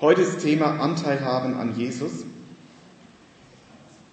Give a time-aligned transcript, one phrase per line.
[0.00, 2.24] Heute ist Thema Anteil haben an Jesus.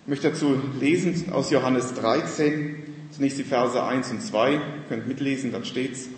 [0.01, 2.75] Ich möchte dazu lesen aus Johannes 13,
[3.11, 4.51] zunächst die Verse 1 und 2.
[4.51, 6.09] Ihr könnt mitlesen, da steht's.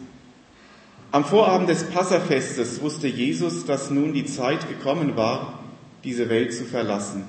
[1.11, 5.59] Am Vorabend des Passafestes wusste Jesus, dass nun die Zeit gekommen war,
[6.03, 7.25] diese Welt zu verlassen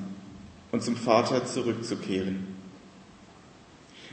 [0.72, 2.46] und zum Vater zurückzukehren.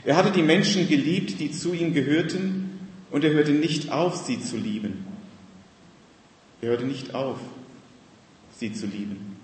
[0.04, 2.78] Er hatte die Menschen geliebt, die zu ihm gehörten,
[3.10, 5.06] und er hörte nicht auf, sie zu lieben.
[6.60, 7.38] Er hörte nicht auf,
[8.58, 9.36] sie zu lieben.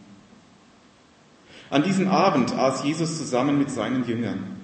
[1.71, 4.55] An diesem Abend aß Jesus zusammen mit seinen Jüngern.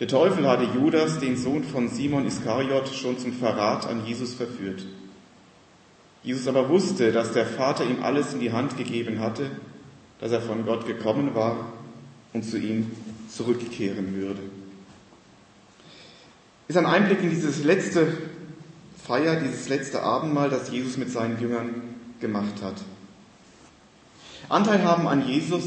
[0.00, 4.86] Der Teufel hatte Judas, den Sohn von Simon Iskariot, schon zum Verrat an Jesus verführt.
[6.22, 9.50] Jesus aber wusste, dass der Vater ihm alles in die Hand gegeben hatte,
[10.20, 11.72] dass er von Gott gekommen war
[12.32, 12.90] und zu ihm
[13.28, 14.42] zurückkehren würde.
[16.68, 18.12] Ist ein Einblick in dieses letzte
[19.04, 21.82] Feier, dieses letzte Abendmahl, das Jesus mit seinen Jüngern
[22.20, 22.76] gemacht hat.
[24.48, 25.64] Anteil haben an Jesus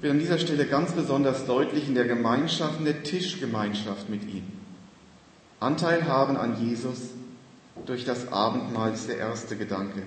[0.00, 4.44] wird an dieser Stelle ganz besonders deutlich in der Gemeinschaft, in der Tischgemeinschaft mit ihm.
[5.60, 6.98] Anteil haben an Jesus
[7.86, 10.02] durch das Abendmahl ist der erste Gedanke.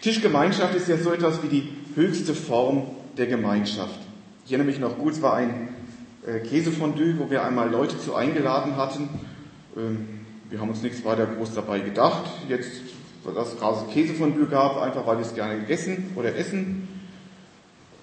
[0.00, 3.98] Tischgemeinschaft ist ja so etwas wie die höchste Form der Gemeinschaft.
[4.46, 5.68] Ich erinnere mich noch gut, es war ein
[6.26, 9.08] äh, Käsefondue, wo wir einmal Leute zu eingeladen hatten.
[9.76, 10.08] Ähm,
[10.50, 12.24] wir haben uns nichts weiter groß dabei gedacht.
[12.48, 12.70] Jetzt,
[13.24, 16.88] dass es gerade Käsefondue gab, einfach weil wir es gerne gegessen oder essen.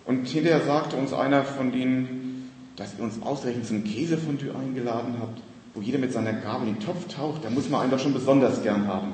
[0.06, 5.42] Und hinterher sagte uns einer von denen, dass ihr uns ausgerechnet zum Käsefondue eingeladen habt,
[5.74, 8.14] wo jeder mit seiner Gabel in den Topf taucht, da muss man einen doch schon
[8.14, 9.14] besonders gern haben.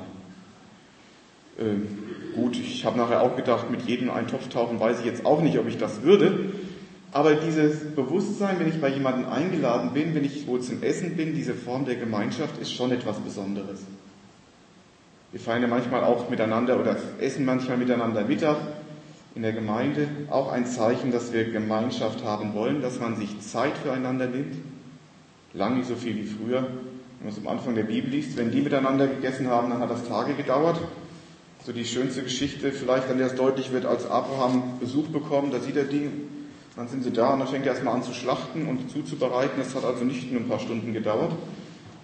[1.58, 1.86] Ähm,
[2.34, 5.40] gut, ich habe nachher auch gedacht, mit jedem einen Topf tauchen weiß ich jetzt auch
[5.40, 6.52] nicht, ob ich das würde.
[7.12, 11.34] Aber dieses Bewusstsein, wenn ich bei jemandem eingeladen bin, wenn ich wohl zum Essen bin,
[11.34, 13.80] diese Form der Gemeinschaft ist schon etwas Besonderes.
[15.36, 18.56] Wir feiern ja manchmal auch miteinander oder essen manchmal miteinander Mittag
[19.34, 20.08] in der Gemeinde.
[20.30, 24.56] Auch ein Zeichen, dass wir Gemeinschaft haben wollen, dass man sich Zeit füreinander nimmt.
[25.52, 26.62] Lang nicht so viel wie früher.
[26.62, 29.90] Wenn man es am Anfang der Bibel liest, wenn die miteinander gegessen haben, dann hat
[29.90, 30.80] das Tage gedauert.
[31.66, 35.60] So die schönste Geschichte, vielleicht an der es deutlich wird, als Abraham Besuch bekommt, da
[35.60, 36.08] sieht er die,
[36.76, 39.58] dann sind sie da und dann fängt er erstmal an zu schlachten und zuzubereiten.
[39.58, 41.32] Das hat also nicht nur ein paar Stunden gedauert.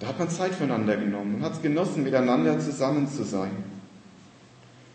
[0.03, 3.53] Da hat man Zeit füreinander genommen und hat es genossen, miteinander zusammen zu sein.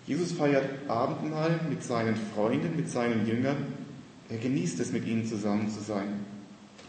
[0.05, 3.55] Jesus feiert Abendmahl mit seinen Freunden, mit seinen Jüngern.
[4.27, 6.25] Er genießt es, mit ihnen zusammen zu sein.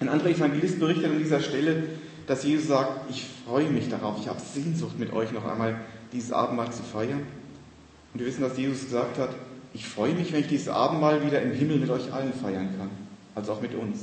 [0.01, 1.85] Ein anderer Evangelist berichtet an dieser Stelle,
[2.27, 5.77] dass Jesus sagt, ich freue mich darauf, ich habe Sehnsucht mit euch noch einmal
[6.13, 7.23] dieses Abendmahl zu feiern.
[8.13, 9.31] Und wir wissen, dass Jesus gesagt hat,
[9.75, 12.91] ich freue mich, wenn ich dieses Abendmahl wieder im Himmel mit euch allen feiern kann,
[13.37, 14.01] also auch mit uns.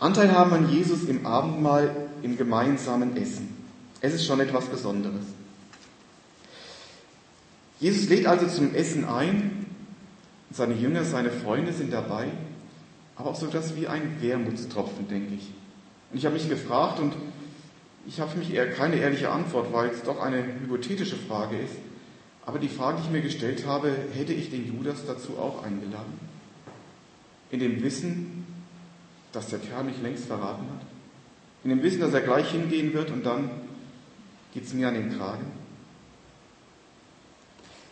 [0.00, 3.48] Anteil haben an Jesus im Abendmahl, im gemeinsamen Essen.
[4.00, 5.24] Es ist schon etwas Besonderes.
[7.80, 9.66] Jesus lädt also zum Essen ein.
[10.50, 12.26] Seine Jünger, seine Freunde sind dabei.
[13.16, 15.52] Aber auch so etwas wie ein Wermutstropfen, denke ich.
[16.10, 17.14] Und ich habe mich gefragt und
[18.06, 21.74] ich habe mich eher keine ehrliche Antwort, weil es doch eine hypothetische Frage ist.
[22.46, 26.18] Aber die Frage, die ich mir gestellt habe, hätte ich den Judas dazu auch eingeladen?
[27.50, 28.37] In dem Wissen,
[29.38, 30.84] dass der Kerl mich längst verraten hat?
[31.62, 33.48] In dem Wissen, dass er gleich hingehen wird und dann
[34.52, 35.46] geht es mir an den Kragen?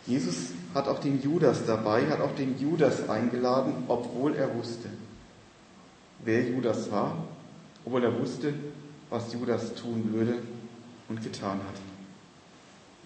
[0.05, 4.89] Jesus hat auch den Judas dabei, hat auch den Judas eingeladen, obwohl er wusste,
[6.25, 7.15] wer Judas war,
[7.85, 8.53] obwohl er wusste,
[9.09, 10.39] was Judas tun würde
[11.07, 11.79] und getan hat.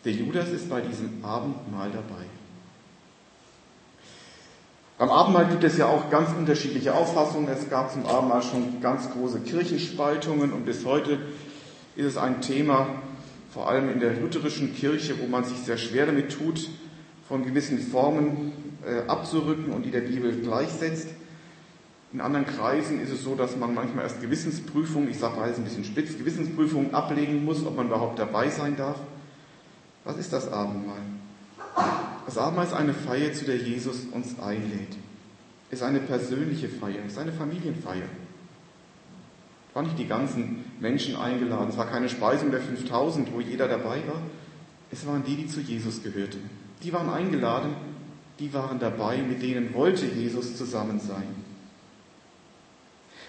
[0.04, 2.26] Der Judas ist bei diesem Abendmahl dabei.
[5.02, 7.50] Beim Abendmahl gibt es ja auch ganz unterschiedliche Auffassungen.
[7.50, 11.18] Es gab zum Abendmahl schon ganz große Kirchenspaltungen und bis heute
[11.96, 12.86] ist es ein Thema,
[13.52, 16.70] vor allem in der lutherischen Kirche, wo man sich sehr schwer damit tut,
[17.28, 18.52] von gewissen Formen
[18.86, 21.08] äh, abzurücken und die der Bibel gleichsetzt.
[22.14, 25.58] In anderen Kreisen ist es so, dass man manchmal erst Gewissensprüfungen, ich sage mal jetzt
[25.58, 28.98] ein bisschen spitz, Gewissensprüfungen ablegen muss, ob man überhaupt dabei sein darf.
[30.04, 31.02] Was ist das Abendmahl?
[32.26, 34.96] Das Abendmahl ist eine Feier, zu der Jesus uns einlädt.
[35.70, 38.08] Es ist eine persönliche Feier, es ist eine Familienfeier.
[39.70, 43.68] Es waren nicht die ganzen Menschen eingeladen, es war keine Speisung der 5000, wo jeder
[43.68, 44.22] dabei war.
[44.92, 46.50] Es waren die, die zu Jesus gehörten.
[46.84, 47.74] Die waren eingeladen,
[48.40, 51.24] die waren dabei, mit denen wollte Jesus zusammen sein.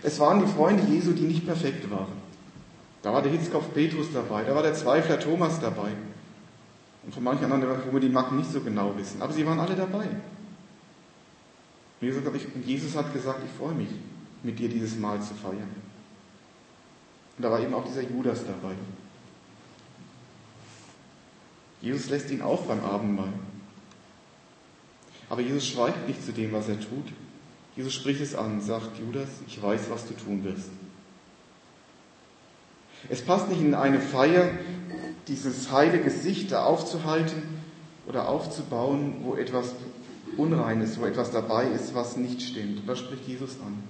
[0.02, 2.12] Es waren die Freunde Jesu, die nicht perfekt waren.
[3.02, 5.92] Da war der Hitzkopf Petrus dabei, da war der Zweifler Thomas dabei.
[7.04, 9.20] Und von manchen anderen, wo wir die Macken nicht so genau wissen.
[9.22, 10.08] Aber sie waren alle dabei.
[12.00, 13.90] Und Jesus hat gesagt, ich freue mich,
[14.42, 15.70] mit dir dieses Mahl zu feiern.
[17.36, 18.74] Und da war eben auch dieser Judas dabei.
[21.80, 23.32] Jesus lässt ihn auch beim Abendmahl.
[25.28, 27.12] Aber Jesus schweigt nicht zu dem, was er tut.
[27.74, 30.70] Jesus spricht es an, sagt Judas, ich weiß, was du tun wirst.
[33.08, 34.50] Es passt nicht in eine Feier,
[35.28, 37.42] dieses heile Gesicht da aufzuhalten
[38.06, 39.74] oder aufzubauen, wo etwas
[40.36, 42.80] Unreines, wo etwas dabei ist, was nicht stimmt.
[42.80, 43.82] Und das spricht Jesus an.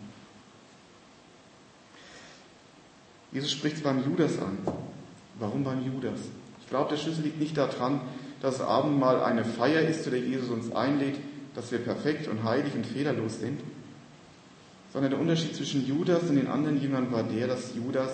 [3.33, 4.59] Jesus spricht es beim Judas an.
[5.39, 6.21] Warum beim Judas?
[6.61, 8.01] Ich glaube, der Schlüssel liegt nicht daran,
[8.41, 11.17] dass das Abendmahl eine Feier ist, zu der Jesus uns einlädt,
[11.55, 13.61] dass wir perfekt und heilig und fehlerlos sind,
[14.93, 18.11] sondern der Unterschied zwischen Judas und den anderen Jüngern war der, dass Judas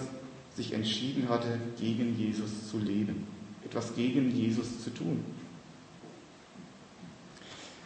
[0.59, 3.27] sich entschieden hatte, gegen Jesus zu leben,
[3.65, 5.25] etwas gegen Jesus zu tun.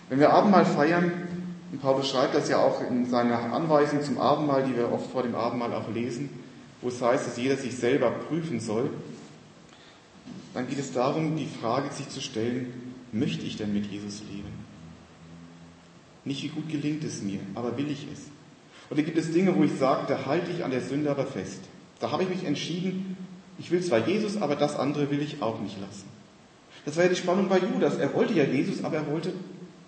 [0.08, 1.12] Wenn wir Abendmahl feiern,
[1.70, 5.22] und Paulus schreibt das ja auch in seiner Anweisung zum Abendmahl, die wir oft vor
[5.22, 6.30] dem Abendmahl auch lesen,
[6.80, 8.90] wo es heißt, dass jeder sich selber prüfen soll,
[10.54, 14.52] dann geht es darum, die Frage sich zu stellen, möchte ich denn mit Jesus leben?
[16.24, 18.20] Nicht wie gut gelingt es mir, aber will ich es?
[18.90, 21.60] Oder gibt es Dinge, wo ich sage, da halte ich an der Sünde aber fest?
[22.02, 23.16] Da habe ich mich entschieden,
[23.60, 26.08] ich will zwar Jesus, aber das andere will ich auch nicht lassen.
[26.84, 27.96] Das war ja die Spannung bei Judas.
[27.96, 29.32] Er wollte ja Jesus, aber er wollte,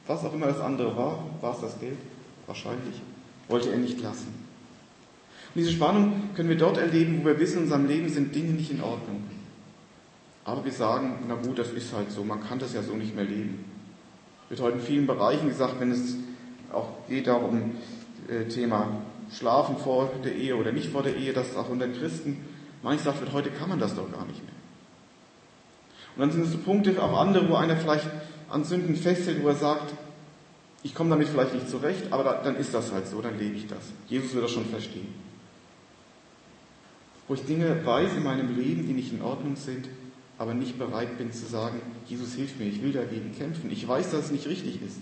[0.06, 1.99] was auch immer das andere war, war es das Geld?
[2.46, 3.02] Wahrscheinlich.
[3.49, 4.28] Wollte er nicht lassen.
[4.28, 8.52] Und diese Spannung können wir dort erleben, wo wir wissen, in unserem Leben sind Dinge
[8.52, 9.25] nicht in Ordnung.
[10.44, 13.16] Aber wir sagen, na gut, das ist halt so, man kann das ja so nicht
[13.16, 13.64] mehr leben.
[14.49, 16.14] Wird heute in vielen Bereichen gesagt, wenn es
[16.72, 17.72] auch geht darum,
[18.28, 19.00] äh, Thema
[19.32, 22.44] Schlafen vor der Ehe oder nicht vor der Ehe, dass auch unter Christen
[22.82, 24.55] manchmal sagt wird, heute kann man das doch gar nicht mehr.
[26.17, 28.09] Und dann sind es so Punkte, auch andere, wo einer vielleicht
[28.49, 29.94] an Sünden festhält, wo er sagt,
[30.82, 33.67] ich komme damit vielleicht nicht zurecht, aber dann ist das halt so, dann lebe ich
[33.67, 33.93] das.
[34.06, 35.09] Jesus wird das schon verstehen.
[37.26, 39.88] Wo ich Dinge weiß in meinem Leben, die nicht in Ordnung sind,
[40.37, 43.71] aber nicht bereit bin zu sagen, Jesus hilf mir, ich will dagegen kämpfen.
[43.71, 44.99] Ich weiß, dass es nicht richtig ist.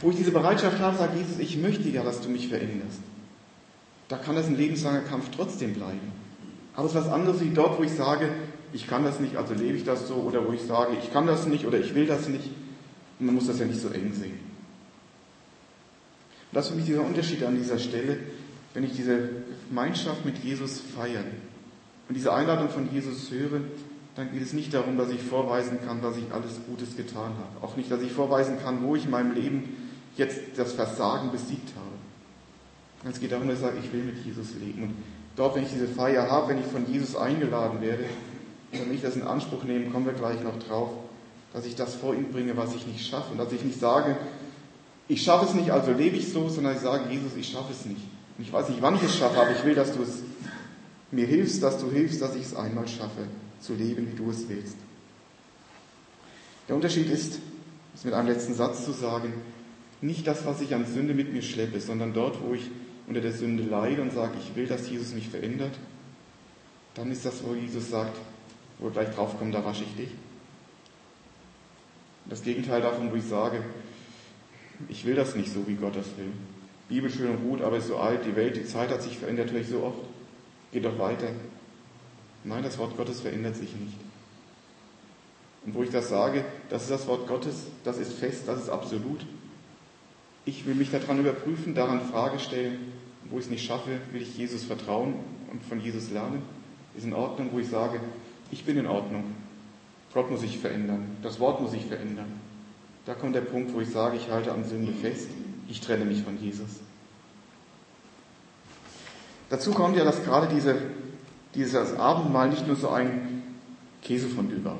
[0.00, 3.00] Wo ich diese Bereitschaft habe, sagt Jesus, ich möchte ja, dass du mich veränderst.
[4.08, 6.12] Da kann das ein lebenslanger Kampf trotzdem bleiben.
[6.74, 8.30] Aber es ist was anderes wie dort, wo ich sage,
[8.72, 11.26] ich kann das nicht, also lebe ich das so, oder wo ich sage, ich kann
[11.26, 12.46] das nicht oder ich will das nicht.
[13.18, 14.38] Und man muss das ja nicht so eng sehen.
[16.50, 18.18] Und das ist für mich dieser Unterschied an dieser Stelle,
[18.74, 19.28] wenn ich diese
[19.68, 21.24] Gemeinschaft mit Jesus feiere
[22.08, 23.60] und diese Einladung von Jesus höre,
[24.14, 27.62] dann geht es nicht darum, dass ich vorweisen kann, dass ich alles Gutes getan habe.
[27.64, 29.81] Auch nicht, dass ich vorweisen kann, wo ich in meinem Leben
[30.16, 33.10] jetzt das Versagen besiegt habe.
[33.10, 34.82] Es geht darum, dass ich sage, ich will mit Jesus leben.
[34.84, 34.94] Und
[35.36, 38.04] dort, wenn ich diese Feier habe, wenn ich von Jesus eingeladen werde,
[38.70, 40.90] wenn ich das in Anspruch nehme, kommen wir gleich noch drauf,
[41.52, 43.32] dass ich das vor ihn bringe, was ich nicht schaffe.
[43.32, 44.16] Und dass ich nicht sage,
[45.08, 47.84] ich schaffe es nicht, also lebe ich so, sondern ich sage, Jesus, ich schaffe es
[47.84, 48.02] nicht.
[48.38, 50.22] Und ich weiß nicht, wann ich es schaffe, aber ich will, dass du es
[51.10, 53.26] mir hilfst, dass du hilfst, dass ich es einmal schaffe,
[53.60, 54.76] zu leben, wie du es willst.
[56.68, 57.38] Der Unterschied ist,
[57.92, 59.34] das mit einem letzten Satz zu sagen,
[60.02, 62.70] nicht das, was ich an Sünde mit mir schleppe, sondern dort, wo ich
[63.06, 65.72] unter der Sünde leide und sage, ich will, dass Jesus mich verändert,
[66.94, 68.16] dann ist das, wo Jesus sagt,
[68.78, 70.10] wo wir gleich draufkommen, da wasche ich dich.
[72.26, 73.62] Das Gegenteil davon, wo ich sage,
[74.88, 76.32] ich will das nicht so, wie Gott das will.
[76.88, 79.50] Bibel schön und gut, aber ist so alt, die Welt, die Zeit hat sich verändert,
[79.52, 80.00] höre ich so oft.
[80.72, 81.28] Geht doch weiter.
[82.44, 83.96] Nein, das Wort Gottes verändert sich nicht.
[85.64, 88.68] Und wo ich das sage, das ist das Wort Gottes, das ist fest, das ist
[88.68, 89.20] absolut.
[90.44, 92.92] Ich will mich daran überprüfen, daran Frage stellen.
[93.30, 95.14] Wo ich es nicht schaffe, will ich Jesus vertrauen
[95.50, 96.42] und von Jesus lernen.
[96.96, 98.00] Ist in Ordnung, wo ich sage,
[98.50, 99.24] ich bin in Ordnung.
[100.12, 101.16] Gott muss sich verändern.
[101.22, 102.30] Das Wort muss sich verändern.
[103.06, 105.28] Da kommt der Punkt, wo ich sage, ich halte an Sünde fest.
[105.68, 106.80] Ich trenne mich von Jesus.
[109.48, 110.76] Dazu kommt ja, dass gerade diese,
[111.54, 113.42] dieses Abendmahl nicht nur so ein
[114.02, 114.78] Käsefondue war.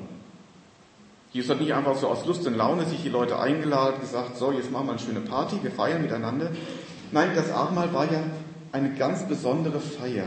[1.33, 4.51] Jesus hat nicht einfach so aus Lust und Laune sich die Leute eingeladen, gesagt, so,
[4.51, 6.51] jetzt machen wir eine schöne Party, wir feiern miteinander.
[7.11, 8.23] Nein, das Abendmahl war ja
[8.71, 10.25] eine ganz besondere Feier.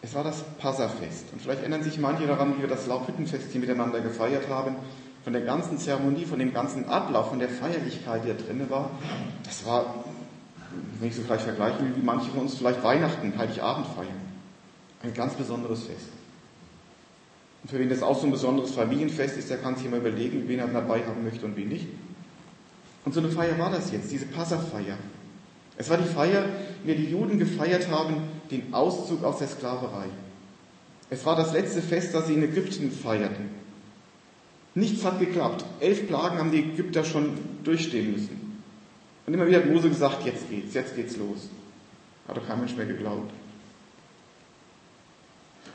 [0.00, 1.32] Es war das Passafest.
[1.32, 4.76] Und vielleicht erinnern sich manche daran, wie wir das Laubhüttenfest hier miteinander gefeiert haben.
[5.24, 8.90] Von der ganzen Zeremonie, von dem ganzen Ablauf, von der Feierlichkeit, die da drin war.
[9.44, 10.04] Das war,
[11.00, 14.20] wenn ich so vielleicht vergleichen will, wie manche von uns vielleicht Weihnachten, Heiligabend feiern.
[15.02, 16.19] Ein ganz besonderes Fest.
[17.62, 20.44] Und für wen das auch so ein besonderes Familienfest ist, der kann sich immer überlegen,
[20.46, 21.86] wen er dabei haben möchte und wen nicht.
[23.04, 24.96] Und so eine Feier war das jetzt, diese Passafeier.
[25.76, 26.44] Es war die Feier,
[26.82, 28.16] in der die Juden gefeiert haben,
[28.50, 30.06] den Auszug aus der Sklaverei.
[31.08, 33.48] Es war das letzte Fest, das sie in Ägypten feierten.
[34.74, 35.64] Nichts hat geklappt.
[35.80, 38.62] Elf Plagen haben die Ägypter schon durchstehen müssen.
[39.26, 41.48] Und immer wieder hat Mose gesagt, jetzt geht's, jetzt geht's los.
[42.28, 43.32] Hat doch kein Mensch mehr geglaubt.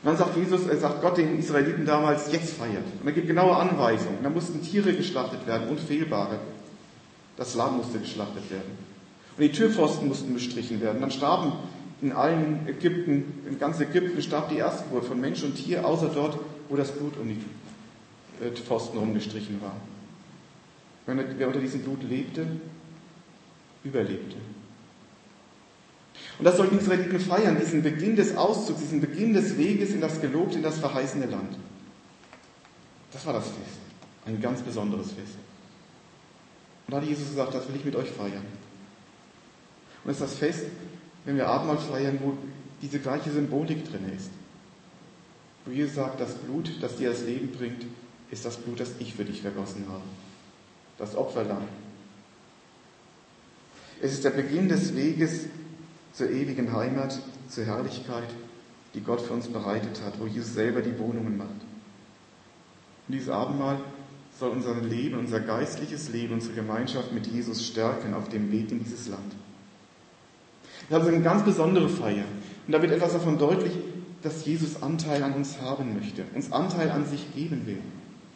[0.02, 2.84] Und dann sagt Jesus, er sagt Gott den Israeliten damals, jetzt feiert.
[3.02, 4.20] Und er gibt genaue Anweisungen.
[4.22, 6.40] Da mussten Tiere geschlachtet werden, unfehlbare.
[7.38, 8.78] Das Lamm musste geschlachtet werden.
[9.38, 11.02] Und die Türpfosten mussten bestrichen werden.
[11.02, 11.54] Dann starben
[12.02, 16.38] in allen Ägypten, in ganz Ägypten starb die Erstgeburt von Mensch und Tier, außer dort,
[16.70, 19.76] wo das Blut um die äh, Pfosten rumgestrichen war.
[21.06, 22.46] Wer unter diesem Blut lebte,
[23.84, 24.38] überlebte.
[26.38, 30.02] Und das sollten die Israeliten feiern, diesen Beginn des Auszugs, diesen Beginn des Weges in
[30.02, 31.56] das gelobte, in das verheißene Land.
[33.12, 33.80] Das war das Fest.
[34.26, 35.38] Ein ganz besonderes Fest.
[36.88, 38.46] Und da hat Jesus gesagt, das will ich mit euch feiern.
[40.04, 40.66] Und es ist das Fest,
[41.24, 42.38] wenn wir Abendmahl feiern, wo
[42.82, 44.30] diese gleiche Symbolik drin ist.
[45.66, 47.86] Wo Jesus sagt, das Blut, das dir das Leben bringt,
[48.30, 50.04] ist das Blut, das ich für dich vergossen habe.
[50.98, 51.64] Das Opferlamm.
[54.02, 55.46] Es ist der Beginn des Weges
[56.16, 57.20] zur ewigen Heimat,
[57.50, 58.30] zur Herrlichkeit,
[58.94, 61.50] die Gott für uns bereitet hat, wo Jesus selber die Wohnungen macht.
[63.08, 63.80] Und dieses Abendmahl
[64.40, 68.80] soll unser Leben, unser geistliches Leben, unsere Gemeinschaft mit Jesus stärken auf dem Weg in
[68.84, 69.36] dieses Land.
[70.88, 72.26] Wir haben eine ganz besondere Feier.
[72.66, 73.74] Und da wird etwas davon deutlich,
[74.22, 77.80] dass Jesus Anteil an uns haben möchte, uns Anteil an sich geben will,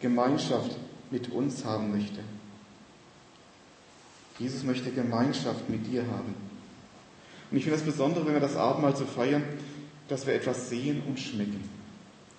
[0.00, 0.76] Gemeinschaft
[1.10, 2.20] mit uns haben möchte.
[4.38, 6.34] Jesus möchte Gemeinschaft mit dir haben.
[7.50, 9.42] Und ich finde das Besondere, wenn wir das Abendmahl so feiern,
[10.08, 11.62] dass wir etwas sehen und schmecken.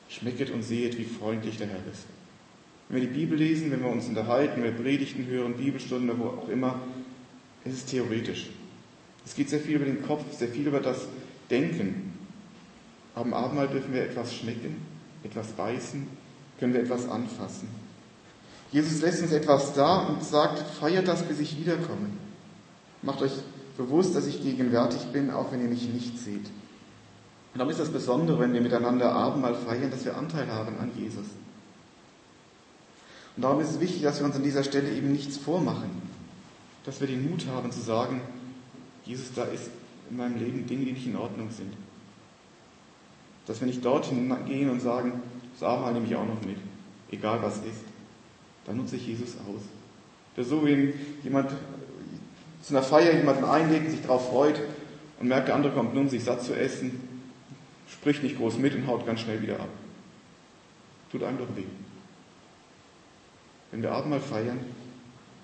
[0.10, 2.06] Schmecket und sehet, wie freundlich der Herr ist.
[2.90, 6.26] Wenn wir die Bibel lesen, wenn wir uns unterhalten, wenn wir Predigten hören, Bibelstunden, wo
[6.26, 6.82] auch immer,
[7.64, 8.50] es ist theoretisch.
[9.26, 11.08] Es geht sehr viel über den Kopf, sehr viel über das
[11.50, 12.14] Denken.
[13.16, 14.78] Aber im Abendmahl dürfen wir etwas schmecken,
[15.24, 16.08] etwas beißen,
[16.60, 17.70] können wir etwas anfassen.
[18.72, 22.10] Jesus lässt uns etwas da und sagt, feiert das, bis ich wiederkomme.
[23.02, 23.34] Macht euch
[23.78, 26.46] bewusst, dass ich gegenwärtig bin, auch wenn ihr mich nicht seht.
[27.54, 30.92] Und darum ist das Besondere, wenn wir miteinander Abendmahl feiern, dass wir Anteil haben an
[30.98, 31.26] Jesus.
[33.36, 35.90] Und darum ist es wichtig, dass wir uns an dieser Stelle eben nichts vormachen.
[36.86, 38.22] Dass wir den Mut haben zu sagen,
[39.06, 39.70] Jesus, da ist
[40.10, 41.74] in meinem Leben Dinge, die nicht in Ordnung sind.
[43.48, 45.22] Dass wir nicht dorthin gehen und sagen,
[45.54, 46.58] das Abendmahl nehme ich auch noch mit,
[47.12, 47.84] egal was ist.
[48.66, 49.62] Da nutze ich Jesus aus.
[50.36, 51.52] Das so, wie jemand
[52.62, 54.60] zu einer Feier jemanden einlegt, sich darauf freut
[55.20, 57.08] und merkt, der andere kommt nur, um sich satt zu essen,
[57.90, 59.70] spricht nicht groß mit und haut ganz schnell wieder ab.
[61.12, 61.66] Tut einem doch weh.
[63.72, 64.60] Wenn wir Abendmahl feiern,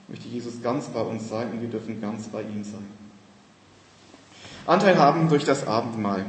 [0.07, 2.85] möchte Jesus ganz bei uns sein und wir dürfen ganz bei ihm sein.
[4.65, 6.25] Anteil haben durch das Abendmahl.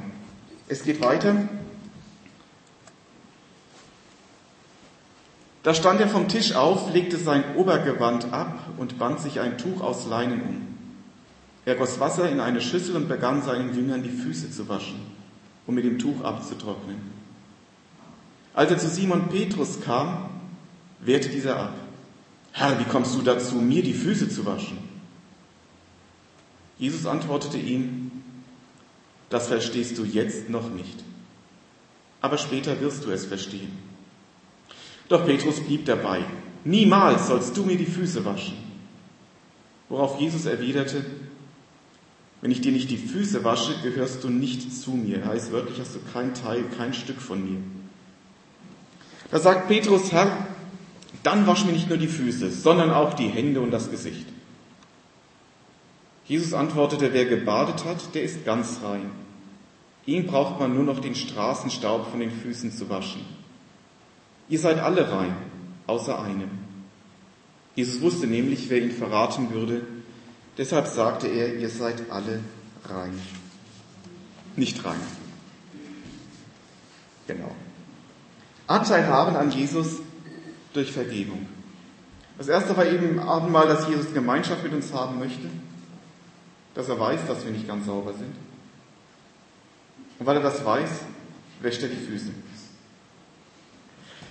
[0.68, 1.49] Es geht weiter.
[5.62, 9.80] Da stand er vom Tisch auf, legte sein Obergewand ab und band sich ein Tuch
[9.80, 10.77] aus Leinen um.
[11.69, 15.01] Er goss Wasser in eine Schüssel und begann seinen Jüngern die Füße zu waschen,
[15.67, 16.97] um mit dem Tuch abzutrocknen.
[18.55, 20.31] Als er zu Simon Petrus kam,
[20.99, 21.75] wehrte dieser ab.
[22.53, 24.79] Herr, wie kommst du dazu, mir die Füße zu waschen?
[26.79, 28.13] Jesus antwortete ihm,
[29.29, 31.05] das verstehst du jetzt noch nicht,
[32.23, 33.77] aber später wirst du es verstehen.
[35.11, 36.25] Doch Petrus blieb dabei,
[36.65, 38.57] niemals sollst du mir die Füße waschen.
[39.91, 41.05] Worauf Jesus erwiderte,
[42.40, 45.25] wenn ich dir nicht die Füße wasche, gehörst du nicht zu mir.
[45.26, 47.61] Heißt wörtlich, hast du kein Teil, kein Stück von mir.
[49.30, 50.47] Da sagt Petrus, Herr,
[51.23, 54.26] dann wasch mir nicht nur die Füße, sondern auch die Hände und das Gesicht.
[56.26, 59.11] Jesus antwortete, wer gebadet hat, der ist ganz rein.
[60.07, 63.23] Ihm braucht man nur noch den Straßenstaub von den Füßen zu waschen.
[64.49, 65.35] Ihr seid alle rein,
[65.87, 66.50] außer einem.
[67.75, 69.83] Jesus wusste nämlich, wer ihn verraten würde
[70.59, 72.41] Deshalb sagte er, ihr seid alle
[72.85, 73.19] rein.
[74.57, 75.00] Nicht rein.
[77.29, 77.55] Genau.
[78.67, 80.00] Anteil haben an Jesus
[80.73, 81.47] durch Vergebung.
[82.37, 85.49] Das erste war eben Abendmahl, dass Jesus Gemeinschaft mit uns haben möchte,
[86.75, 88.35] dass er weiß, dass wir nicht ganz sauber sind.
[90.19, 90.91] Und weil er das weiß,
[91.61, 92.31] wäscht er die Füße.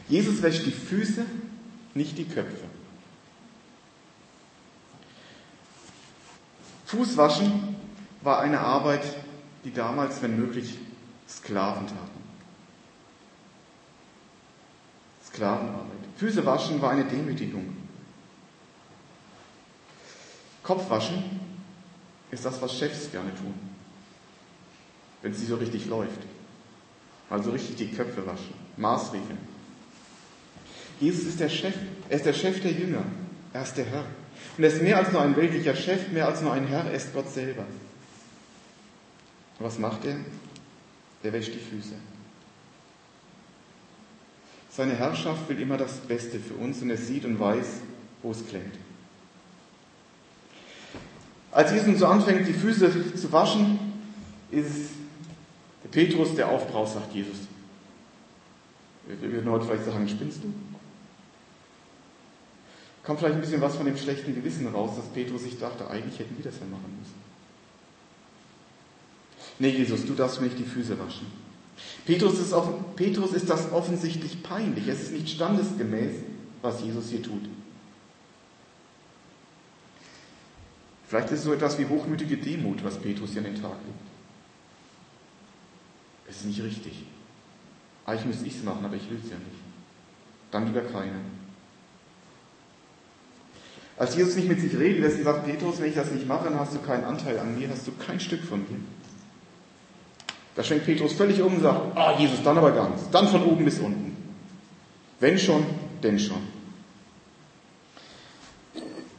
[0.10, 1.25] Jesus wäscht die Füße,
[1.93, 2.66] nicht die Köpfe.
[6.88, 7.75] Fußwaschen
[8.22, 9.03] war eine Arbeit,
[9.65, 10.77] die damals, wenn möglich,
[11.27, 12.24] Sklaven taten.
[15.25, 15.98] Sklavenarbeit.
[16.15, 17.75] Füße waschen war eine Demütigung.
[20.63, 21.41] Kopfwaschen
[22.32, 23.53] ist das, was Chefs gerne tun,
[25.22, 26.22] wenn es nicht so richtig läuft.
[27.29, 29.38] Also richtig die Köpfe waschen, Maßregeln.
[31.01, 31.75] Jesus ist der Chef,
[32.08, 33.03] er ist der Chef der Jünger,
[33.57, 34.05] er ist der Herr.
[34.57, 36.93] Und er ist mehr als nur ein weltlicher Chef, mehr als nur ein Herr, er
[36.93, 37.65] ist Gott selber.
[39.57, 40.17] Und was macht er?
[41.23, 41.95] Er wäscht die Füße.
[44.69, 47.65] Seine Herrschaft will immer das Beste für uns und er sieht und weiß,
[48.21, 48.75] wo es klemmt.
[51.51, 53.79] Als Jesus so anfängt, die Füße zu waschen,
[54.51, 54.91] ist
[55.83, 57.37] der Petrus, der aufbraust, sagt Jesus.
[59.07, 60.53] Wir würden heute vielleicht sagen, spinnst du?
[63.07, 66.19] Kommt vielleicht ein bisschen was von dem schlechten Gewissen raus, dass Petrus sich dachte, eigentlich
[66.19, 67.15] hätten wir das ja machen müssen.
[69.59, 71.25] Nee, Jesus, du darfst mir nicht die Füße waschen.
[72.05, 74.89] Petrus ist, auf, Petrus ist das offensichtlich peinlich.
[74.89, 76.15] Es ist nicht standesgemäß,
[76.61, 77.47] was Jesus hier tut.
[81.07, 84.09] Vielleicht ist es so etwas wie hochmütige Demut, was Petrus hier an den Tag legt.
[86.27, 87.05] Es ist nicht richtig.
[88.05, 89.61] Eigentlich müsste ich es machen, aber ich will es ja nicht.
[90.51, 91.37] Dann lieber keinen.
[93.97, 96.45] Als Jesus nicht mit sich reden lässt und sagt, Petrus, wenn ich das nicht mache,
[96.45, 98.79] dann hast du keinen Anteil an mir, hast du kein Stück von mir.
[100.55, 103.09] Da schwenkt Petrus völlig um und sagt, ah, Jesus, dann aber ganz.
[103.11, 104.15] Dann von oben bis unten.
[105.19, 105.65] Wenn schon,
[106.03, 106.41] denn schon.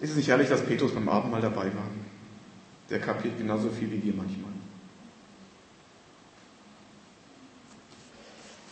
[0.01, 1.89] Ist es nicht herrlich, dass Petrus beim Abendmahl dabei war?
[2.89, 4.53] Der kapiert genauso viel wie wir manchmal.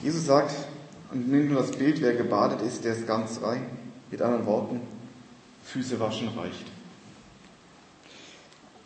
[0.00, 0.54] Jesus sagt,
[1.12, 3.62] und nimmt nur das Bild, wer gebadet ist, der ist ganz rein.
[4.10, 4.80] Mit anderen Worten,
[5.66, 6.64] Füße waschen reicht.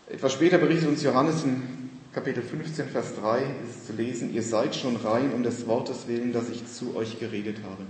[0.09, 4.75] Etwas später berichtet uns Johannes in Kapitel 15, Vers 3 ist zu lesen, ihr seid
[4.75, 7.85] schon rein um des Wortes willen, das ich zu euch geredet habe.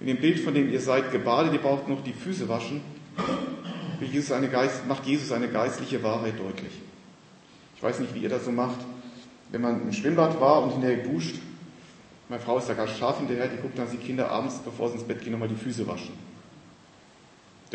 [0.00, 2.80] In dem Bild, von dem ihr seid gebadet, ihr braucht noch die Füße waschen,
[4.00, 6.72] Jesus Geist, macht Jesus eine geistliche Wahrheit deutlich.
[7.76, 8.78] Ich weiß nicht, wie ihr das so macht.
[9.50, 11.36] Wenn man im Schwimmbad war und hinterher duscht,
[12.28, 14.94] meine Frau ist da ganz scharf hinterher, die guckt, dass die Kinder abends, bevor sie
[14.94, 16.12] ins Bett gehen, nochmal die Füße waschen.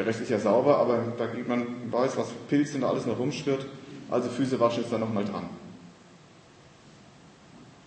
[0.02, 3.20] Der Rest ist ja sauber, aber da geht man, weiß, was Pilze und alles noch
[3.20, 3.68] rumschwirrt.
[4.10, 5.46] Also Füße waschen ist da nochmal dran.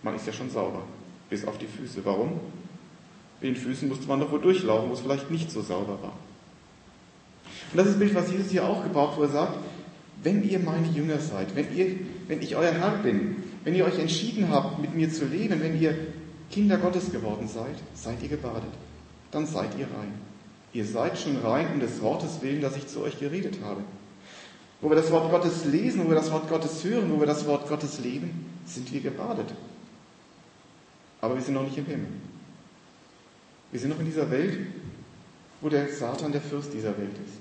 [0.01, 0.83] Man ist ja schon sauber.
[1.29, 2.05] Bis auf die Füße.
[2.05, 2.39] Warum?
[3.41, 6.13] Mit den Füßen musste man doch wohl durchlaufen, wo es vielleicht nicht so sauber war.
[7.73, 9.57] Und das ist das Bild, was Jesus hier auch gebraucht, wo er sagt,
[10.23, 11.97] wenn ihr meine Jünger seid, wenn, ihr,
[12.29, 15.81] wenn ich euer Herr bin, wenn ihr euch entschieden habt, mit mir zu leben, wenn
[15.81, 15.93] ihr
[16.49, 18.71] Kinder Gottes geworden seid, seid ihr gebadet.
[19.31, 20.24] Dann seid ihr rein.
[20.75, 23.81] Ihr seid schon rein um des Wortes willen, dass ich zu euch geredet habe.
[24.81, 27.47] Wo wir das Wort Gottes lesen, wo wir das Wort Gottes hören, wo wir das
[27.47, 29.53] Wort Gottes leben, sind wir gebadet.
[31.21, 32.07] Aber wir sind noch nicht im Himmel.
[33.71, 34.67] Wir sind noch in dieser Welt,
[35.61, 37.35] wo der Satan der Fürst dieser Welt ist.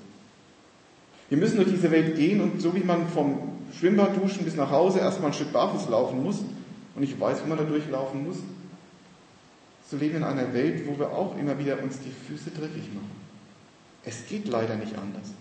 [1.29, 3.37] Wir müssen durch diese Welt gehen und so wie man vom
[3.77, 6.39] Schwimmbad duschen bis nach Hause erstmal ein Stück barfuß laufen muss
[6.95, 8.37] und ich weiß, wie man da durchlaufen muss,
[9.91, 12.95] so leben wir in einer Welt, wo wir auch immer wieder uns die Füße dreckig
[12.95, 13.24] machen.
[14.05, 15.33] Es geht leider nicht anders.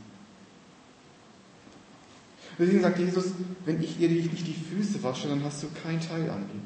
[2.57, 3.31] Deswegen sagt Jesus,
[3.65, 6.61] wenn ich dir nicht die Füße wasche, dann hast du keinen Teil an mir.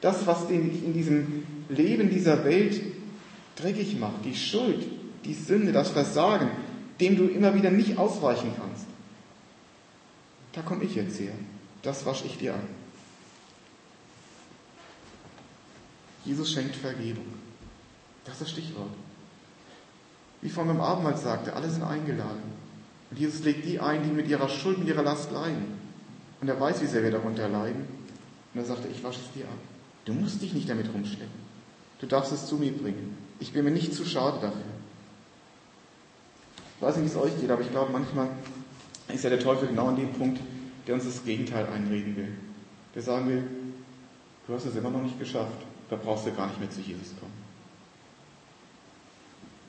[0.00, 2.80] Das, was dich in diesem Leben dieser Welt
[3.56, 4.86] dreckig macht, die Schuld,
[5.24, 6.50] die Sünde, das Versagen,
[7.00, 8.86] dem du immer wieder nicht ausweichen kannst,
[10.52, 11.32] da komme ich jetzt her.
[11.82, 12.62] Das wasche ich dir an.
[16.24, 17.26] Jesus schenkt Vergebung.
[18.24, 18.90] Das ist das Stichwort.
[20.40, 22.42] Wie vorhin beim Abendmahl sagte, alle sind eingeladen.
[23.10, 25.78] Und Jesus legt die ein, die mit ihrer Schuld, mit ihrer Last leiden.
[26.40, 27.86] Und er weiß, wie sehr wir darunter leiden.
[28.54, 29.58] Und er sagte, ich wasche es dir ab.
[30.04, 31.48] Du musst dich nicht damit rumschleppen.
[32.00, 33.16] Du darfst es zu mir bringen.
[33.40, 34.62] Ich bin mir nicht zu schade dafür.
[36.76, 38.28] Ich weiß nicht, wie es euch geht, aber ich glaube, manchmal
[39.12, 40.40] ist ja der Teufel genau an dem Punkt,
[40.86, 42.32] der uns das Gegenteil einreden will.
[42.94, 43.44] Der sagen will,
[44.46, 45.66] du hast es immer noch nicht geschafft.
[45.90, 47.32] Da brauchst du gar nicht mehr zu Jesus kommen.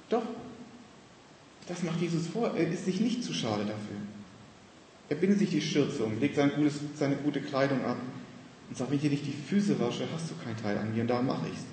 [0.10, 0.24] Doch,
[1.70, 2.56] das macht Jesus vor.
[2.56, 3.98] Er ist sich nicht zu schade dafür.
[5.08, 7.98] Er bindet sich die Schürze um, legt sein gutes, seine gute Kleidung ab
[8.68, 11.04] und sagt, wenn ich dir nicht die Füße wasche, hast du keinen Teil an mir
[11.04, 11.64] und da mache ich es.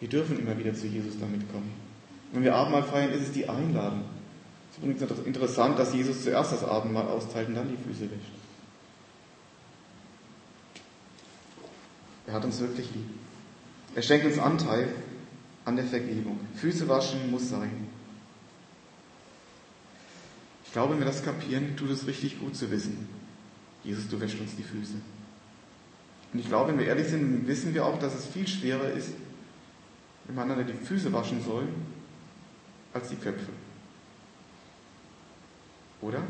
[0.00, 1.72] Wir dürfen immer wieder zu Jesus damit kommen.
[2.32, 4.04] Wenn wir Abendmahl feiern, ist es die Einladung.
[4.70, 8.32] Es ist übrigens interessant, dass Jesus zuerst das Abendmahl austeilt und dann die Füße wäscht.
[12.26, 13.06] Er hat uns wirklich lieb.
[13.94, 14.88] Er schenkt uns Anteil
[15.64, 16.38] an der Vergebung.
[16.54, 17.88] Füße waschen muss sein.
[20.64, 23.08] Ich glaube, wenn wir das kapieren, tut es richtig gut zu wissen.
[23.82, 24.94] Jesus, du wäschst uns die Füße.
[26.32, 29.10] Und ich glaube, wenn wir ehrlich sind, wissen wir auch, dass es viel schwerer ist,
[30.26, 31.66] wenn man einander die Füße waschen soll,
[32.94, 33.50] als die Köpfe.
[36.00, 36.22] Oder?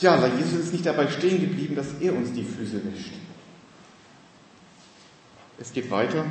[0.00, 3.12] Ja, weil Jesus ist nicht dabei stehen geblieben, dass er uns die Füße wäscht.
[5.60, 6.24] Es geht weiter.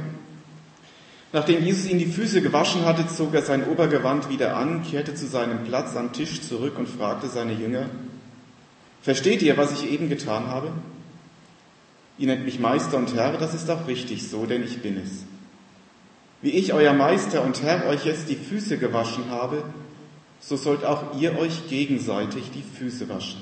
[1.33, 5.27] Nachdem Jesus ihm die Füße gewaschen hatte, zog er sein Obergewand wieder an, kehrte zu
[5.27, 7.89] seinem Platz am Tisch zurück und fragte seine Jünger,
[9.01, 10.71] Versteht ihr, was ich eben getan habe?
[12.17, 15.23] Ihr nennt mich Meister und Herr, das ist auch richtig so, denn ich bin es.
[16.41, 19.63] Wie ich, euer Meister und Herr, euch jetzt die Füße gewaschen habe,
[20.39, 23.41] so sollt auch ihr euch gegenseitig die Füße waschen.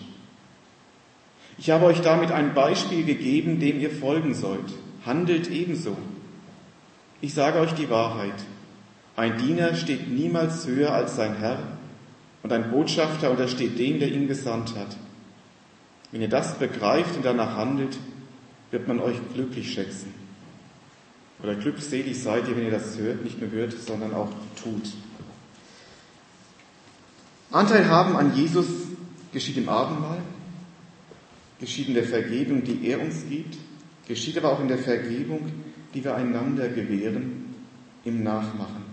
[1.58, 4.74] Ich habe euch damit ein Beispiel gegeben, dem ihr folgen sollt.
[5.06, 5.96] Handelt ebenso.
[7.22, 8.34] Ich sage euch die Wahrheit.
[9.16, 11.60] Ein Diener steht niemals höher als sein Herr
[12.44, 14.98] und ein Botschafter untersteht dem, der ihn gesandt hat.
[16.12, 17.98] Wenn ihr das begreift und danach handelt,
[18.72, 20.14] wird man euch glücklich schätzen.
[21.42, 24.30] Oder glückselig seid ihr, wenn ihr das hört, nicht nur hört, sondern auch
[24.62, 24.94] tut.
[27.52, 28.68] Anteil haben an Jesus
[29.32, 30.22] geschieht im Abendmahl,
[31.60, 33.58] geschieht in der Vergebung, die er uns gibt,
[34.08, 35.42] geschieht aber auch in der Vergebung,
[35.94, 37.54] die wir einander gewähren,
[38.04, 38.84] im Nachmachen.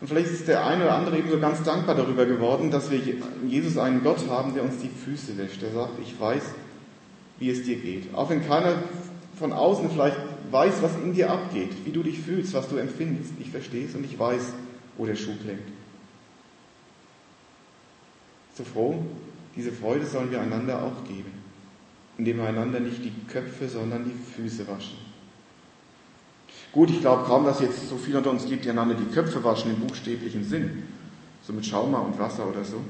[0.00, 3.02] Und vielleicht ist der eine oder andere eben so ganz dankbar darüber geworden, dass wir
[3.02, 5.62] in Jesus einen Gott haben, der uns die Füße wäscht.
[5.62, 6.42] Der sagt, ich weiß,
[7.38, 8.14] wie es dir geht.
[8.14, 8.76] Auch wenn keiner
[9.38, 10.18] von außen vielleicht
[10.50, 13.32] weiß, was in dir abgeht, wie du dich fühlst, was du empfindest.
[13.40, 14.52] Ich verstehe es und ich weiß,
[14.98, 15.66] wo der Schuh klemmt.
[18.54, 19.04] So froh,
[19.54, 21.32] diese Freude sollen wir einander auch geben,
[22.18, 24.98] indem wir einander nicht die Köpfe, sondern die Füße waschen.
[26.72, 29.42] Gut, ich glaube kaum, dass jetzt so viele unter uns gibt, die einander die Köpfe
[29.42, 30.84] waschen im buchstäblichen Sinn,
[31.42, 32.82] so mit Schaumer und Wasser oder so.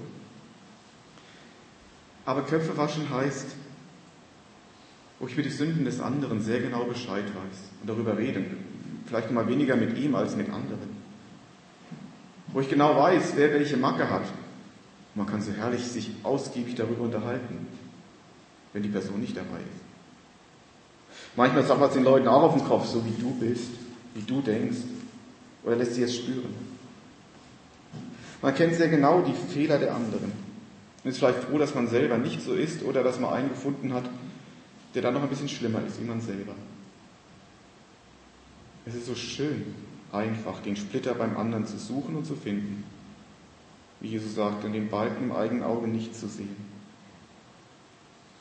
[2.25, 3.47] Aber Köpfe waschen heißt,
[5.19, 8.45] wo ich für die Sünden des anderen sehr genau Bescheid weiß und darüber rede,
[9.07, 10.97] vielleicht mal weniger mit ihm als mit anderen.
[12.49, 14.25] Wo ich genau weiß, wer welche Macke hat
[15.17, 17.67] man kann so herrlich sich ausgiebig darüber unterhalten,
[18.77, 21.35] wenn die Person nicht dabei ist.
[21.35, 23.71] Manchmal sagt man es den Leuten auch auf den Kopf, so wie du bist,
[24.13, 24.81] wie du denkst,
[25.65, 26.55] oder lässt sie es spüren.
[28.43, 30.31] Man kennt sehr genau die Fehler der anderen
[31.03, 33.95] und ist vielleicht froh, dass man selber nicht so ist oder dass man einen gefunden
[33.95, 34.05] hat,
[34.95, 36.53] der dann noch ein bisschen schlimmer ist wie man selber.
[38.85, 39.75] Es ist so schön,
[40.13, 42.85] einfach den Splitter beim anderen zu suchen und zu finden
[44.01, 46.76] wie Jesus sagt, und den Balken im eigenen Auge nicht zu sehen.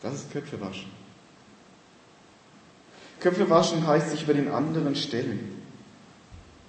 [0.05, 0.91] Das ist Köpfe waschen.
[3.19, 5.39] Köpfe waschen heißt sich über den anderen stellen.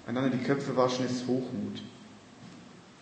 [0.07, 1.83] Einander die Köpfe waschen ist Hochmut.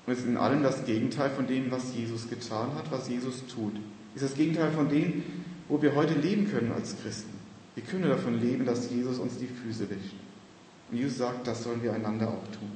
[0.05, 3.75] Und ist in allem das Gegenteil von dem, was Jesus getan hat, was Jesus tut.
[4.13, 5.23] Ist das Gegenteil von dem,
[5.69, 7.33] wo wir heute leben können als Christen.
[7.75, 10.15] Wir können davon leben, dass Jesus uns die Füße wäscht.
[10.91, 12.71] Und Jesus sagt, das sollen wir einander auch tun.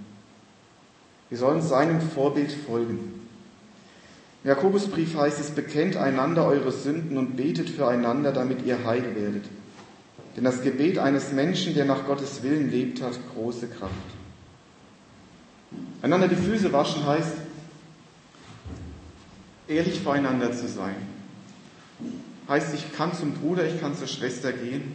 [1.27, 3.18] Wir sollen seinem Vorbild folgen.
[4.43, 9.43] Jakobusbrief heißt es, bekennt einander eure Sünden und betet füreinander, damit ihr heil werdet.
[10.35, 13.93] Denn das Gebet eines Menschen, der nach Gottes Willen lebt, hat große Kraft.
[16.01, 17.33] Einander die Füße waschen heißt,
[19.67, 20.95] ehrlich voreinander zu sein.
[22.47, 24.93] Heißt, ich kann zum Bruder, ich kann zur Schwester gehen,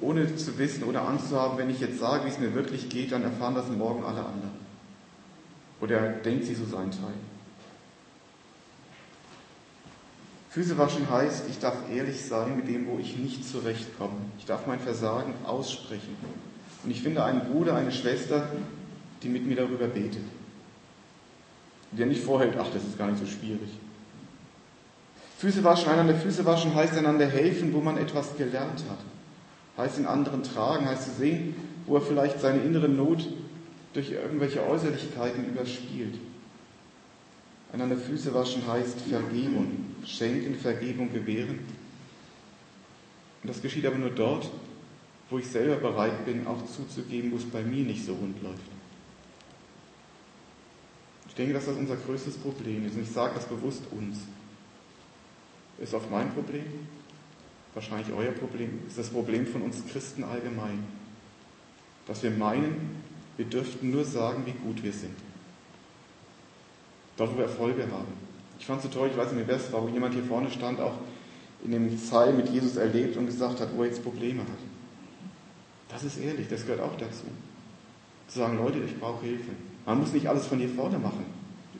[0.00, 2.88] ohne zu wissen oder Angst zu haben, wenn ich jetzt sage, wie es mir wirklich
[2.88, 4.68] geht, dann erfahren das morgen alle anderen.
[5.80, 7.14] Oder denkt sie so sein Teil.
[10.58, 14.16] Füße waschen heißt, ich darf ehrlich sein mit dem, wo ich nicht zurechtkomme.
[14.40, 16.16] Ich darf mein Versagen aussprechen.
[16.82, 18.48] Und ich finde einen Bruder, eine Schwester,
[19.22, 20.24] die mit mir darüber betet.
[21.92, 23.70] Der nicht vorhält, ach, das ist gar nicht so schwierig.
[25.38, 28.98] Füße waschen, einander Füße waschen heißt einander helfen, wo man etwas gelernt hat.
[29.76, 31.54] Heißt den anderen tragen, heißt zu sehen,
[31.86, 33.28] wo er vielleicht seine innere Not
[33.92, 36.18] durch irgendwelche Äußerlichkeiten überspielt.
[37.72, 41.58] Einander Füße waschen heißt Vergebung, schenken, Vergebung gewähren.
[43.42, 44.50] Und das geschieht aber nur dort,
[45.30, 48.62] wo ich selber bereit bin, auch zuzugeben, wo es bei mir nicht so rund läuft.
[51.28, 52.96] Ich denke, dass das unser größtes Problem ist.
[52.96, 54.18] Und ich sage das bewusst uns.
[55.78, 56.64] Ist auch mein Problem,
[57.74, 60.84] wahrscheinlich euer Problem, ist das Problem von uns Christen allgemein.
[62.06, 63.02] Dass wir meinen,
[63.36, 65.14] wir dürften nur sagen, wie gut wir sind.
[67.18, 68.12] Dort, wo wir Erfolge haben.
[68.58, 70.22] Ich fand es so toll, ich weiß nicht mehr, wer es war, wo jemand hier
[70.22, 70.94] vorne stand, auch
[71.64, 74.48] in dem Zeil mit Jesus erlebt und gesagt hat, wo er jetzt Probleme hat.
[75.88, 77.24] Das ist ehrlich, das gehört auch dazu.
[78.28, 79.50] Zu sagen, Leute, ich brauche Hilfe.
[79.84, 81.24] Man muss nicht alles von hier vorne machen.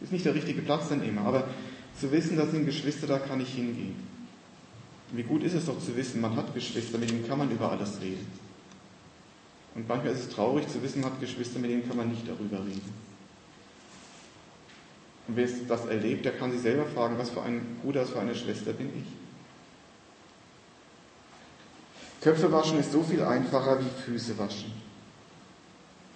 [0.01, 1.45] Ist nicht der richtige Platz dann immer, aber
[1.99, 3.97] zu wissen, da sind Geschwister, da kann ich hingehen.
[5.13, 7.71] Wie gut ist es doch zu wissen, man hat Geschwister, mit denen kann man über
[7.71, 8.27] alles reden.
[9.75, 12.27] Und manchmal ist es traurig zu wissen, man hat Geschwister, mit denen kann man nicht
[12.27, 13.08] darüber reden.
[15.29, 18.21] Und wer das erlebt, der kann sich selber fragen, was für ein Bruder, was für
[18.21, 19.05] eine Schwester bin ich.
[22.23, 24.73] Köpfe waschen ist so viel einfacher wie Füße waschen.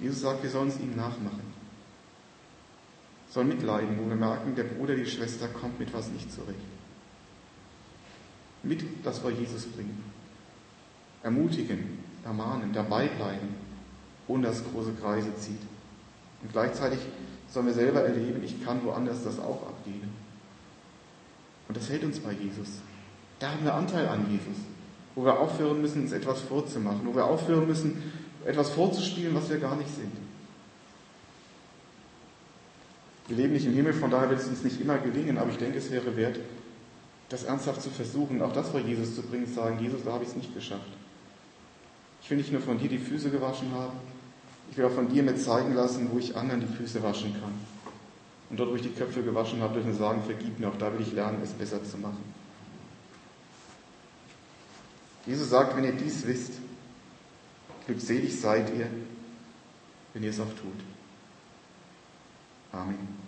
[0.01, 1.53] Jesus sagt, wir sollen es ihm nachmachen.
[3.31, 6.59] Soll mitleiden, wo wir merken, der Bruder, die Schwester kommt mit was nicht zurecht.
[8.62, 10.03] Mit das vor Jesus bringen.
[11.22, 13.55] Ermutigen, ermahnen, dabei bleiben,
[14.27, 15.61] ohne dass große Kreise zieht.
[16.42, 16.98] Und gleichzeitig
[17.48, 20.11] sollen wir selber erleben, ich kann woanders das auch abgeben.
[21.68, 22.81] Und das hält uns bei Jesus.
[23.38, 24.57] Da haben wir Anteil an Jesus,
[25.14, 28.02] wo wir aufhören müssen, uns etwas vorzumachen, wo wir aufhören müssen,
[28.44, 30.12] etwas vorzuspielen, was wir gar nicht sind.
[33.28, 35.57] Wir leben nicht im Himmel, von daher wird es uns nicht immer gelingen, aber ich
[35.57, 36.38] denke, es wäre wert,
[37.28, 40.24] das ernsthaft zu versuchen, auch das vor Jesus zu bringen, zu sagen, Jesus, da habe
[40.24, 40.90] ich es nicht geschafft.
[42.22, 43.96] Ich will nicht nur von dir die Füße gewaschen haben,
[44.73, 47.53] ich will auch von dir mir zeigen lassen, wo ich anderen die Füße waschen kann.
[48.49, 50.91] Und dort, wo ich die Köpfe gewaschen habe, dürfen wir sagen, vergib mir, auch da
[50.91, 52.25] will ich lernen, es besser zu machen.
[55.27, 56.55] Jesus sagt, wenn ihr dies wisst,
[57.85, 58.89] glückselig seid ihr,
[60.15, 60.81] wenn ihr es auch tut.
[62.73, 63.22] Amen.